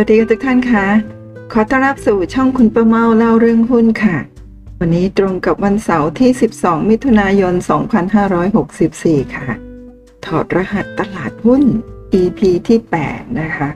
[0.00, 0.86] วัสดีทุกท่านคะ
[1.52, 4.16] ขอต้อนรับสู่ช่องคุณประเมาเล่าเรื่องหุ้นค่ะ
[4.80, 7.54] วันนี้ตรงกับวันเสาร์ที่ 12 มิถุนายน
[8.44, 9.48] 2564 ค่ะ
[10.24, 11.62] ถอดรหัสตลาดหุ้น
[12.20, 13.68] EP ที่ 8 นะคะ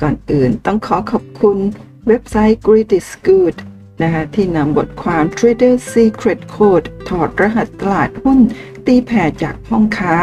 [0.00, 1.58] ก่อนอื่นต้องขอขอบคุณ
[2.08, 3.56] เว็บไซต์ Greed is Good
[4.02, 8.38] นะคะที่นำบทความ Trader Secret Code ถอดรหัสตลาดหุ้น
[8.86, 10.14] ตีแผ่จากห้องค้า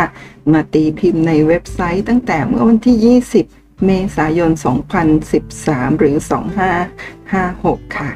[0.51, 4.51] มาตีพิมพ์ในเว็บไซต์ตั้งแต่เมื่อวันที่ 20 เมษายน
[5.25, 6.15] 2013 หรือ
[7.05, 8.09] 2556 ค่ะ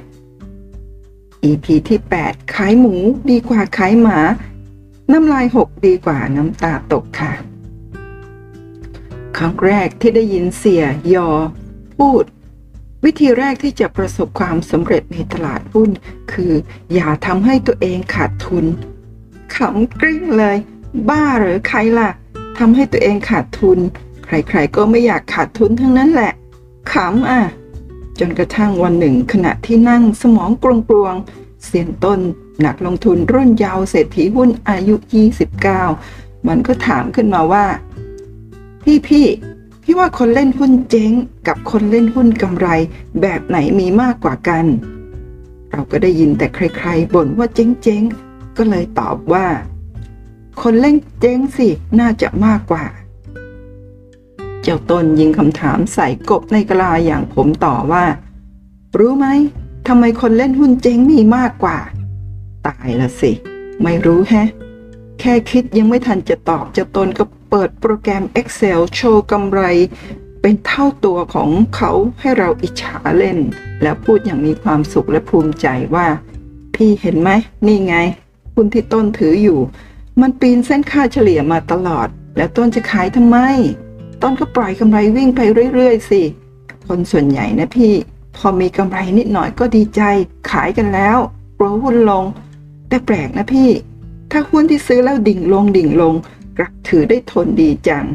[1.49, 2.95] EP ที่ 8 ขายหมู
[3.29, 4.19] ดีกว่าขายหมา
[5.11, 7.33] น้ำลายหกดีกว่าน้ำตาตกค่ะ
[9.37, 11.29] ครั้งแรกที่ได้ยินเสียยอ
[11.97, 12.23] พูด
[13.05, 15.89] วิธีแรกที่จะประสบความสำเร็จในตลาดหุ้น
[16.31, 16.53] คือ
[16.93, 18.65] อย่าทำให้ตัวเองขาดทุน
[19.55, 20.57] ขำกริ้งเลย
[21.09, 22.09] บ้าหรือใครล่ะ
[22.59, 23.79] ทำให้ตัวเองขาดทุน
[24.49, 26.33] ใครๆก็ไม่อยากขาดทุนทั้งนั้นแหละ
[26.91, 27.41] ขำอะ
[28.19, 32.19] จนกระทั่งวันหนึ่งขณะที่นั่งสมองกลวงกลวงๆเสียนต้น
[32.61, 34.95] หนักลงทุนรุ่นยาวเศรษฐีหุ้นอายุ
[35.71, 37.65] 29 มันก็ถามขึ้นมาว่า
[38.83, 39.27] พี่พี่
[39.83, 41.11] พี่ว่าคนเล่นหุ้นเจ๊ง
[41.47, 42.67] กับคนเล่นหุ้นกำไร
[43.21, 44.65] แบบไหนมีมากกว่ากัน
[45.71, 49.45] เราก็ได้ยินแต่ใครๆบ่นว่าเจ๊งๆ ก็เลยตอบว่า
[50.61, 51.67] คนเล่นเจ๊งสิ
[51.99, 52.85] น่าจะมากกว่า
[54.63, 58.05] เจ้าต้นยิงคำถามใส่กบในกลาอย่างผมต่อว่า
[58.97, 59.27] รู้ไหม
[59.87, 61.77] ทำไมคนเล่นหุ้นเจ๊งมีมากกว่า
[62.67, 63.31] ตายละสิ
[63.83, 64.47] ไม่รู้แฮะ
[65.19, 69.61] แค่คิดยังไม่ทันจะตอบเจ้าต้นก็เปิดโปรแกรม Excel โชว์กำไร
[70.41, 73.37] เป็นเท่าตัวของเขาให้เราอิจฉาเล่น
[73.81, 76.07] แล้วพูดอย่างมีความสุขและภูมิใจว่า
[76.75, 77.29] พี่เห็นไหม
[77.67, 77.95] นี่ไง
[78.55, 79.59] หุ้นที่ต้นถืออยู่
[80.21, 83.37] มันปีนเส้นค่าเฉลี่ยมาตลอด แล้วต้นจะขายทำไม
[84.23, 85.41] ต้นก็ปล่อยกำไรวิ่งไป
[85.73, 86.21] เรื่อยๆสิ
[86.87, 87.93] คนส่วนใหญ่นะพี่
[88.35, 90.01] พอมีกำไรนิดหน่อยก็ดีใจ
[90.51, 91.17] ขายกันแล้ว
[91.57, 92.25] กลัวหุ้นลง
[92.87, 93.69] แต่แปลกนะพี่
[94.31, 96.13] ถ้าหุ้นที่ซื้อแล้วดิ่งลงดิ่งลง
[96.57, 98.05] กลับถือได้ทนดีจัง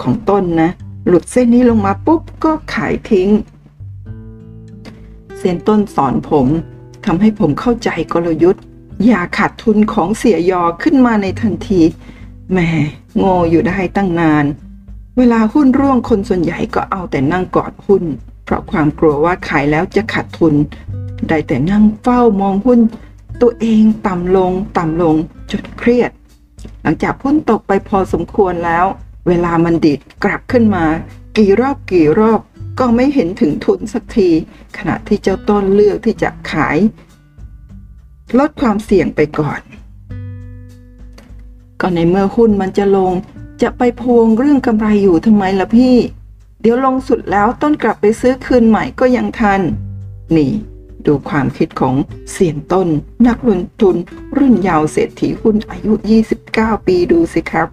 [0.00, 0.70] ของต้นนะ
[1.06, 3.28] หลุดเส้นนี้ลงมาปุ๊บก็ขายทิ้ง
[5.36, 6.46] เซียนต้นสอนผม
[7.04, 8.62] ทำให้ผมเข้าใจกลยุทธ์
[9.06, 11.80] อย่าขาดทุนของเสียยอขึ้นมาในทันที
[12.50, 12.58] แหม
[13.16, 14.44] โง่อยู่ได้ตั้งนาน
[15.18, 18.04] เวลาหุ้นร่วงคนส่วนใหญ่ก็เอาแต่นั่งกอดหุ้น
[18.44, 20.54] เพราะความกลัวว่าขายแล้วจะขาดทุน
[21.28, 22.80] ได้แต่นั่งเฝ้ามองหุ้น
[23.42, 25.14] ตัวเองต่ำลงต่ำลง
[25.50, 26.10] จนเครียด
[26.82, 28.84] หลังจากหุ้นตกไปพอสมควรแล้ว
[29.28, 30.84] เวลามันดิดกลับขึ้นมา
[31.36, 32.40] กี่รอบกี่รอบ
[32.78, 34.28] ก็ไม่เห็นถึงทุนสักที
[34.78, 36.78] ขณะที่เจ้าต้นเลือกที่จะขาย
[38.38, 39.60] ลดความเสี่ยงไปก่อน
[41.80, 43.12] ก็ในเมื่อหุ้นมันจะลง
[43.62, 45.96] จะไปพวงเรื่องกำไรอยู่ทำไมล่ะพี่
[46.60, 49.60] เดี๋ยวลงสุดแล้วต้นกลับไปซื้อคืนใหม่ก็ยังทัน
[50.36, 50.52] นี่
[51.06, 51.94] ดูความคิดของ
[52.32, 52.88] เสียนต้น
[53.28, 53.96] นักลงทุน
[54.38, 55.92] รุ่นยาวเศรษฐีหุ้นอายุ
[56.38, 57.68] 29 ปีดูสิครับ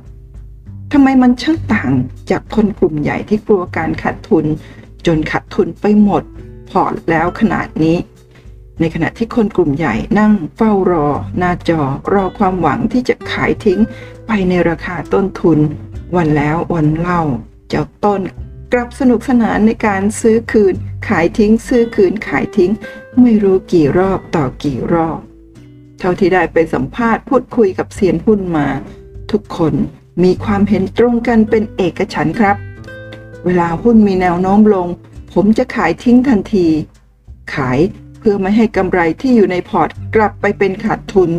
[0.92, 1.92] ทำไมมันช่างต่าง
[2.30, 4.46] จากคนกลุ่มใหญ่ที่กลัวการขาดทุน
[5.06, 6.24] จนขาดทุนไปหมด
[6.70, 7.96] พอร์ตแล้วขนาดนี้
[8.80, 11.82] ในขณะที่คนกลุ่มใหญ่นั่งเฝ้ารอ หน้าจอ
[12.14, 13.80] รอความหวังที่จะขายทิ้ง
[14.28, 15.60] ไปในราคาต้นทุน
[16.16, 17.22] วันแล้ววันเล่า
[17.70, 18.22] เจ้าต้น
[18.74, 20.74] กลับสนุกสนานในการซื้อคืน
[21.08, 22.72] ขายทิ้ง ซื้อคืนขายทิ้ง
[23.22, 25.20] ไม่รู้กี่รอบต่อกี่รอบ
[26.00, 28.68] เท่าที่ได้ไปสัมภาษณ์พูดคุยกับเซียนหุ้นมา
[29.32, 29.74] ทุกคน
[30.24, 32.58] มีความเห็นตรงกันเป็นเอกฉันครับ
[33.46, 34.88] เวลาหุ้นมีแนวโน้มลง
[35.34, 36.68] ผมจะขายทิ้งทันที
[37.54, 37.80] ขาย
[38.28, 41.32] พื่อไม่ให้กำไรที่อยู่ในพอร์ตกลับไปเป็นขาดทุน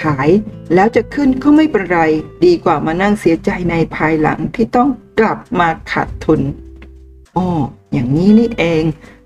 [0.00, 0.28] ขาย
[0.74, 2.00] แล้วจะขึ้นก็ไม่เป็นไร
[2.44, 4.88] ดีกว่ามานั่งเสียใจในภายหลังที่ต้อง
[5.20, 6.40] กลับมาขาดทุน
[7.36, 7.48] อ้อ
[7.92, 8.82] อย่างนี้นี่เอง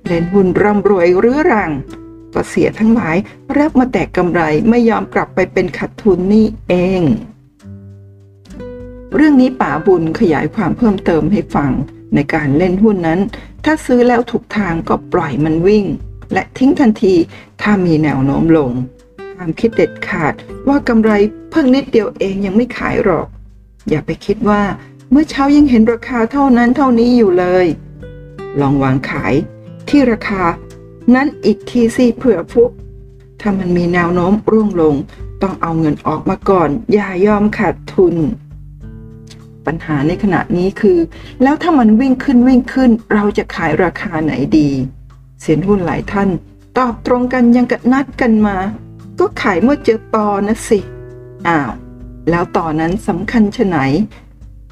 [0.07, 1.71] เล่นหุ้นร่ำรวยเรื้อรัง
[2.35, 3.17] ก็เสียทั้งหลาย
[3.59, 7.03] รับมาแต่กำไรไม่ยอมกลับไปเป็นขาดทุนนี่เอง
[9.15, 11.73] เรื่องนี้ป๋าบุญขยายความเพิ่มเติมให้ฟัง
[12.15, 13.21] ในการเล่นหุ้นนั้น
[13.65, 15.87] ถ้าซื้อแล้วถูกทางก็ปล่อยมันวิ่ง
[16.32, 17.15] และทิ้งทันที
[17.62, 18.71] ถ้ามีแนวโน้มลง
[19.36, 20.34] ห้ามคิดเด็ดขาด
[20.68, 21.10] ว่ากำไร
[21.50, 23.27] เพิ่งนิดเดียวเองยังไม่ขายหรอก
[23.88, 24.62] อย่าไปคิดว่า
[25.10, 27.66] เมื่อเช้ายังเห็นราคาเท่านั้นเท่านี้อยู่เลย
[28.60, 29.34] ลองวางขาย
[29.88, 30.42] ที่ราคา
[31.15, 32.71] นั้นอีกทีสิเผื่อฟุก
[33.41, 34.94] ถ้ามันมีแนวโน้มร่วงลง
[35.42, 38.15] ต้องเอาเงินออกมาก่อน อย่ายอมขาดทุน
[39.66, 40.98] ปัญหาในขณะนี้คือ
[41.42, 44.71] แล้วถ้ามันวิ่งขึ้นวิ่งขึ้น เราจะขายราคาไหนดี
[45.41, 46.28] เสียนหุ้นหลายท่าน
[46.78, 48.57] ตอบตรงกันยังกับนัดกันมา
[49.19, 50.78] ก็ขายเมื่อเจอตอนะสิ
[51.48, 51.71] อ้าว
[52.31, 53.78] แล้วต่อนนั้นสำคัญชะไหน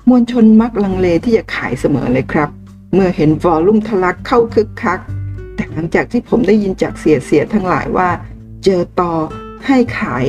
[0.09, 2.51] มวลชนมักลังเลที่จะขายเสมอเลยครับ
[2.95, 5.01] เมื่อเห็นวอลลุ่มทะลักเข้าคึกคัก
[5.55, 8.09] แต่หลังจากที่ผมได้ยินจากเสียเสียทั้งหลายว่า
[8.65, 9.13] เจอต่อ
[9.67, 10.27] ให้ขาย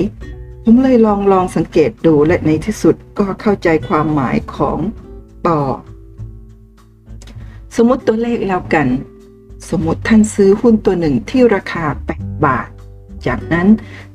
[0.64, 4.80] ผมเลยลองลองสังเกตดูและในที่สุดก็เข้าใจความหมายของ
[5.48, 5.62] ต่อ
[7.76, 8.88] สมมติตัวเลขแล้วกัน
[9.70, 11.86] สมมติท่านซื้อหุ้นตัวหนึ่งที่ราคา
[12.16, 12.70] 8 บาท
[13.26, 13.68] จากนั้น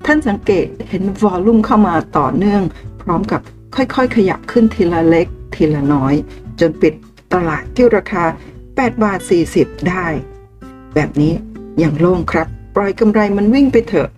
[0.06, 2.62] ท่านสังเกตเห็นวอลลุ่มเข้ามาต่อเนื่อง
[3.02, 3.40] พร้อมกับ
[3.76, 6.14] ค่อยๆ ขยับขึ้นทีละเล็กทีละน้อย
[6.60, 6.94] จนปิด
[7.32, 8.24] ตลาดที่ราคา
[8.62, 9.18] 8 บาท
[9.54, 10.06] 40 ได้
[10.94, 11.32] แบบนี้
[11.78, 14.08] อย่างโล่งครับ ปล่อยกำไรมันวิ่งไปเถอะ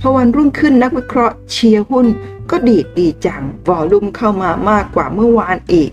[0.00, 2.06] พอวันรุ่งขึ้นนักวิเคราะห์เชียร์หุ้น
[2.50, 5.90] ก็ดีดดีจังวอลลุ่มเข้ามามากกว่าเมื่อวานอีก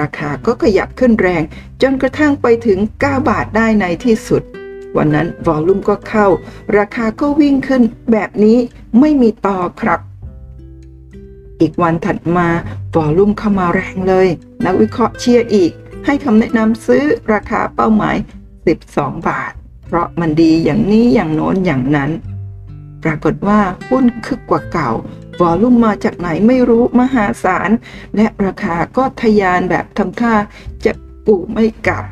[0.00, 1.42] ราคาก็ขยับขึ้นแรง
[1.82, 4.42] จนกระทั่งไปถึง 9 บาทได้ในที่สุด
[4.96, 6.26] วันนั้นวอลลุ่มก็เข้า
[6.78, 8.58] ราคาก็วิ่งขึ้นแบบนี้
[9.00, 10.00] ไม่มีต่อครับ
[11.60, 12.48] อีกวันถัดมา
[12.94, 14.28] วอลลุ่มเข้ามาแรงเลย
[14.64, 15.72] นักวิเคราะห์เชียร์อีก
[16.06, 18.16] ให้คำแนะนำซื้อราคาเป้าหมาย
[18.70, 19.52] 12 บาท
[19.86, 22.10] เพราะมันดีอย่างนี้อย่างโน้นอย่างนั้น
[23.02, 24.90] ปรากฏว่าหุ้นคึกกว่าเก่า
[25.40, 27.70] วอลลุ่มมาจากไหนไม่รู้มหาศาล
[28.16, 30.34] และราคาก็ทะยานแบบทำท่า
[30.84, 30.92] จะ
[31.26, 32.04] กู่ไม่กลับ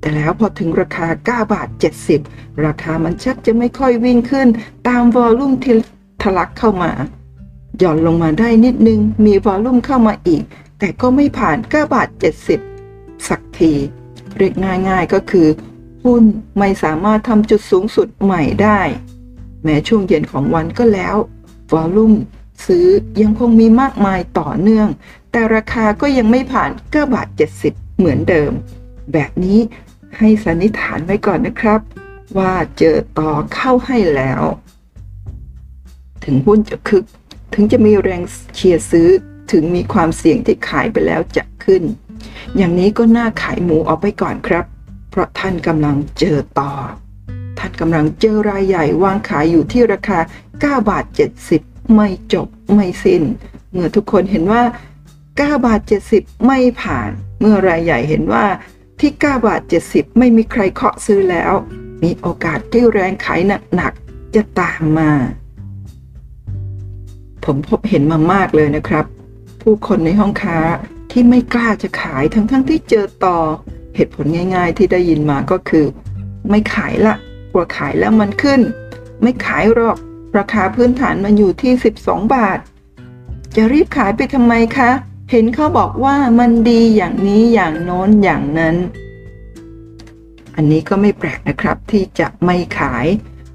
[0.00, 1.68] แต่แล้วพอถึงราคา 9 บาท
[2.16, 4.48] 70 ราคามันชักจะไม่ค่อยวิ่งขึ้น
[4.88, 5.74] ตามวอลลุ่มที่
[6.22, 6.92] ทะลักเข้ามา
[7.78, 10.42] หย่อนลงมาได้นิดนึง มีวอลลุ่มเข้ามาอีก
[10.78, 12.08] แต่ก็ไม่ผ่าน 9 บาท
[12.68, 13.72] 70 สักที
[14.36, 14.54] เรียก
[14.88, 15.48] ง่ายๆก็คือ
[16.04, 16.24] หุ้น
[16.58, 18.80] ไม่สามารถทำจุดสูงสุดใหม่ได้
[19.64, 21.16] แม้ช่วงเย็นของวันก็แล้ว
[21.74, 22.12] วอลลุ่ม
[22.64, 22.86] ซื้อ
[23.22, 24.88] ยังคงมีมากมายต่อเนื่อง
[25.30, 27.28] แต่ราคาก็ยังไม่ผ่าน9บาท
[27.62, 28.52] 70 เหมือนเดิม
[29.12, 29.58] แบบนี้
[30.18, 31.80] ให้สันนิษฐานไว้ก่อนนะครับ
[32.38, 34.42] ว่าเจอต่อเข้าให้แล้ว
[36.24, 37.04] ถึงหุ้นจะคึก
[37.54, 38.22] ถึงจะมีแรง
[38.54, 39.08] เชียร์ซื้อ
[39.52, 41.82] ถึงมีความเสี่ยงที่ขายไปแล้วจะขึ้น
[42.56, 44.64] อย่างนี้ก็น่าขายหมูออกไปก่อนครับ
[45.10, 46.72] เพราะท่านกำลังเจอต่อ
[47.58, 50.18] ท่านกำลังเจอรายใหญ่วางขายอยู่ที่ราคา
[50.52, 51.04] 9 บาท
[51.44, 53.22] 70 ไม่จบไม่สิน้น
[53.72, 54.62] เมื่อทุกคนเห็นว่า
[55.14, 55.80] 9 บาท
[56.12, 57.10] 70 ไม่ผ่าน
[57.40, 58.44] เมื่อรายใหญ่เห็นว่า
[59.00, 59.60] ที่ 9 บาท
[59.90, 61.52] 70 ไม่มีใครเคาะซื้อแล้ว
[62.02, 63.40] มีโอกาสที่แรงขาย
[63.74, 65.10] หนักๆจะตามมา
[67.44, 69.04] ผมพบเห็นมามากเลยนะครับ
[69.62, 70.58] ผู้คนในห้องค้า
[71.10, 73.38] ที่ไม่กล้าจะขายทั้งๆทที่เจอต่อ
[73.96, 75.86] เหตุผลง่าย ๆ ที่ได้ยินมาก็คือ
[76.50, 77.14] ไม่ขายละ
[77.52, 78.60] กลัวขายแล้วมันขึ้น
[79.22, 79.96] ไม่ขายหรอก
[80.36, 81.72] ราคาพื้นฐานมันอยู่ที่
[82.02, 82.58] 12 บาท
[83.54, 84.90] จะรีบขายไปทำไมคะ
[85.30, 88.76] เห็นเขาบอกว่ามันดีอย่างนี้อย่างโน้นอย่างนั้น
[90.54, 93.06] อันนี้ก็ไม่แปลกนะครับที่จะไม่ขาย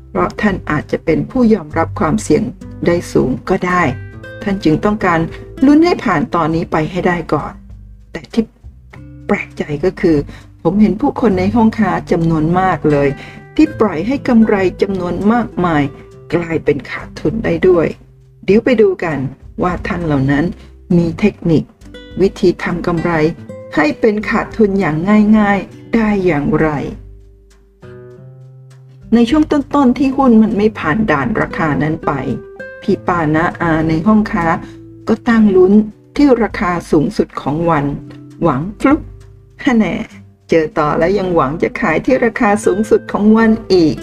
[0.10, 2.44] เพราะท่านอาจจะเป็นผู้ยอมรับความเสี่ยง
[2.86, 3.84] ได้สูงก็ได้
[4.44, 5.20] ท่านจึงต้องการ
[5.66, 7.54] ลุ้นให้ผ่านตอนนี้ไปให้ได้ก่อน
[8.12, 8.44] แต่ที่
[9.28, 10.18] แปลกใจก็คือ
[10.64, 13.10] ผมเห็นผู้คนในห้องค้าจำนวนมากเลย
[13.56, 15.84] ที่ปล่อยให้กำไรจำนวนมากมาย
[16.34, 17.88] กลายเป็นขาดทุนได้ด้วย
[18.46, 19.20] เดี๋ยวไปดูกัน
[19.64, 20.46] ว่าท่านเหล่านั้น
[20.98, 21.64] มีเทคนิค
[22.22, 23.12] วิธีทำกำไร
[23.76, 24.98] ให้เป็นขาดทุนอย่าง
[25.38, 26.70] ง่ายๆได้อย่างไร
[29.14, 32.12] ในช่วงต้นๆที่หุ้นมันไม่ผ่านด่านราคานั้นไป
[32.82, 34.46] พี่ปานาอาในห้องค้า
[35.08, 35.74] ก็ตั้งลุ้น
[36.16, 37.86] ที่ราคาสูงสุดของวัน
[38.44, 39.00] หวังฟลุก
[39.64, 39.96] ฮะแน่
[40.50, 43.96] เจอต่อแล้วยังหวังจะขายที่ราคาสูงสุดของวันอีก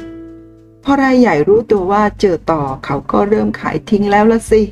[0.90, 4.62] พอรายใหญ่รู้ตัวว่าเจอต่อเขาก็เริ่มขายทิ้งแล้วละสิ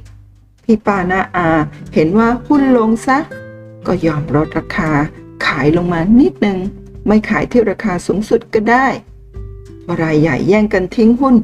[0.65, 1.49] พี่ปานาอา
[1.95, 3.19] เห็นว่าหุ้นลงซะ
[3.87, 4.91] ก็ยอมลดราคา
[5.47, 6.59] ขายลงมานิดนึง
[7.07, 8.87] ไม่ขายที่ราคาสูงสุดก็ได้
[9.85, 11.35] พอรายใหญ่แย่งกันทิ้งหุ้น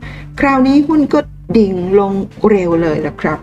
[0.41, 1.21] คราวนี้หุ้นก็
[1.57, 2.12] ดิ่งลง
[2.49, 3.38] เร็วเลยละครับ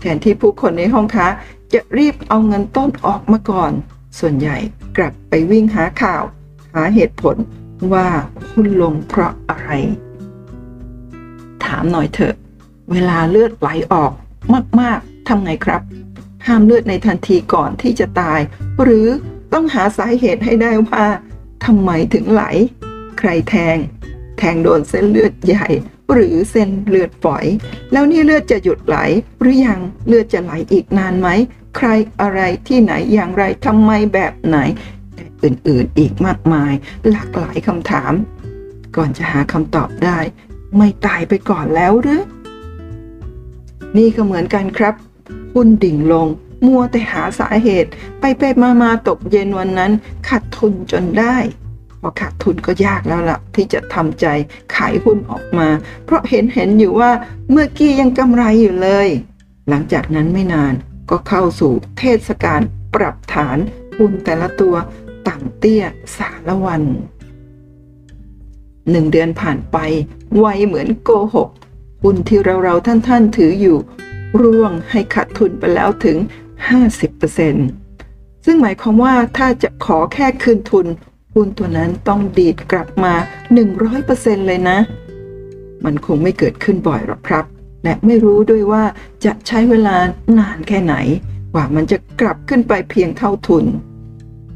[0.00, 1.26] แทนที่ผู้คนในห้องค้า
[1.72, 3.72] จะรีบเอาเงินต้นออกมาก่อน
[4.18, 4.56] ส่วนใหญ่
[4.96, 6.22] กลับไปวิ่งหาข่าว
[6.74, 7.36] หาเหตุผล
[7.92, 8.08] ว่า
[8.52, 9.72] หุ้นลงเพราะอะไร
[11.66, 12.34] ถามหน่อยเถอะ
[12.92, 14.12] เวลาเลือดไหลออก
[14.80, 15.82] มากๆทำไงครับ
[16.46, 18.40] ห้ามเลือดในทันทีก่อนที่จะตาย
[18.82, 19.06] หรือ
[19.52, 21.04] ต้องหาสาเหตุให้ได้ว่า
[21.64, 22.42] ทำไมถึงไหล
[23.18, 23.76] ใครแทง
[24.38, 25.68] แทงโดนเส้นเลือดใหญ่
[26.12, 27.46] หรือเส้นเลือดฝอย
[27.92, 28.96] แล้วนี่เลือดจะหยุดไหล
[29.40, 31.28] หรือยังเลือดจะไหลอีกนานไหม
[31.76, 31.88] ใคร
[32.20, 34.58] อะไรที่ไหนอย่างไรทำไมแบบไหน
[35.44, 36.72] อื่นๆอีกมากมาย
[37.10, 38.12] หลากหลายคำถาม
[38.96, 40.18] ก่อนจะหาคำตอบได้
[40.76, 42.22] ไม่ตายไปก่อนแล้วหรือ
[43.96, 44.94] นี่ก็เหมือนกันครับ
[45.54, 46.26] หุ้นดิ่งลง
[46.66, 49.92] มัวแต่หาสาเหตุ ไปไปมามาตกเย็นวันนั้น
[50.28, 51.36] ขาดทุนจนได้
[52.00, 54.26] พอขาดทุนก็ยากแล้วล่ะ ที่จะทำใจ
[54.74, 55.68] ขายหุ้นออกมา
[56.04, 57.10] เพราะเห็นเห็นอยู่ว่า
[57.50, 59.08] เมื่อกี้ยังกำไรอยู่เลย
[59.68, 60.74] หลังจากนั้นไม่นาน
[61.10, 62.60] ก็เข้าสู่เทศกาล
[62.94, 63.58] ปรับฐาน
[63.98, 64.74] หุ้นแต่ละตัว
[65.28, 65.84] ต่ำเตี้ย
[66.16, 66.82] สารวัน
[68.90, 69.76] หนึ่งเดือนผ่านไป
[70.38, 71.48] ไวเหมือนโกหก
[72.02, 73.78] หุ้นที่เราเราท่านท่านถืออยู่
[74.40, 76.18] ร่วงให้ขาดทุนไปแล้วถึง
[77.10, 80.86] 50%ซึ่งหมายความว่าถ้าจะขอแค่คืนทุน
[81.34, 83.14] หุ้นตัวนั้นต้องดีดกลับมา
[83.80, 84.78] 100%เลยนะ
[85.84, 87.44] มันคงไม่เกิดขึ้นบ่อยหรอกครับ
[87.84, 88.84] และไม่รู้ด้วยว่า
[89.24, 89.96] จะใช้เวลา
[90.38, 90.94] นานแค่ไหน
[91.52, 93.64] กว่ามันจะกลับขึ้นไปเพียงเท่าทุน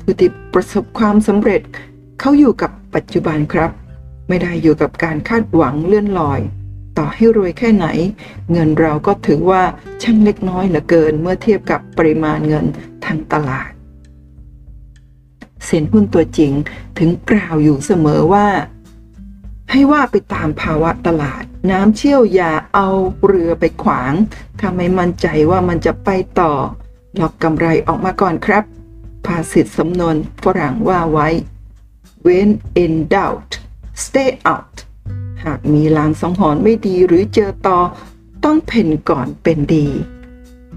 [0.02, 1.60] ผู้ที่ประสบความสำเร็จ
[2.20, 3.70] เขาอยู่กับปัจจุบันครับ
[4.28, 6.40] ไม่ได้อยู่กับการคาดหวังเลื่อนลอย
[6.98, 7.86] ต่อให้รวยแค่ไหน
[8.52, 9.62] เงินเราก็ถือว่า
[10.02, 12.66] ช่างเล็กน้อยเหลือเกินเมื่อเทียบกับปริมาณเงิน
[13.04, 13.70] ทางตลาด
[15.64, 16.52] เซ็นหุ้นตัวจริง
[16.98, 18.46] ถึงกล่าวอยู่เสมอว่า
[19.70, 22.88] ให้ว่าไปตามภาวะตลาด น้ำเชี่ยวอย่าเอา
[23.26, 24.12] เรือไปขวาง
[24.60, 26.52] ถ้าไม่มั่นใจว่ามันจะไปต่อ
[27.20, 28.64] ล็อกกำไรออกมาก่อนครับ
[29.26, 31.28] ภาษิตสำนวนฝรั่งว่าไว้
[32.26, 32.50] when
[32.82, 33.50] in doubt
[34.02, 34.74] stay out
[35.44, 37.78] หากมีลางสังหรณ์ไม่ดีหรือเจอต่อ
[38.44, 39.88] ต้องเพ่นก่อนเป็นดี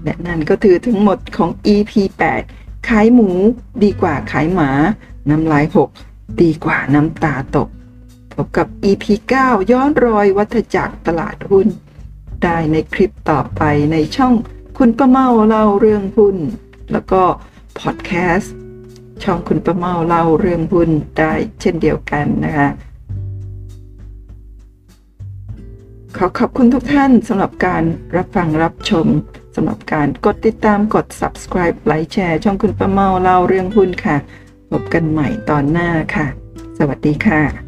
[0.04, 1.92] และนั่นก็ถือทั้งหมดของ EP
[2.40, 3.30] 8 ขายหมู
[3.82, 4.70] ดีกว่าขายหมา
[5.30, 5.88] น้ำลายหก
[6.42, 7.68] ดีกว่าน้ำตาตก
[8.32, 9.04] พบกับ EP
[9.40, 11.66] 9 ย้อนรอยวัฏจักรตลาดหุ้น
[12.42, 14.34] ได้ในคลิปต่อไปในช่อง
[14.78, 16.36] คุณประเมาเล่าเรื่องหุ้น
[16.92, 17.22] แล้วก็
[17.78, 18.54] พอดแคสต์
[19.22, 22.68] ช่องคุณประเมาเล่าเรื่องหุ้นได้เช่นเดียวกันนะคะ
[26.16, 27.82] ขอขอบคุณทุกท่านสำหรับการ
[28.16, 29.06] รับฟังรับชม
[29.54, 34.16] สำหรับการกดติดตามกด subscribe ไลค์แชร์ช่องคุณประเมาเล่าเรื่องหุ้นค่ะ
[34.70, 36.26] พบกันใหม่ตอนหน้าค่ะ
[36.78, 37.67] สวัสดีค่ะ